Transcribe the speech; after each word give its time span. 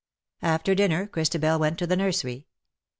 After 0.41 0.73
dinner 0.73 1.05
Christabel 1.05 1.59
went 1.59 1.77
to 1.77 1.85
the 1.85 1.95
nursery. 1.95 2.47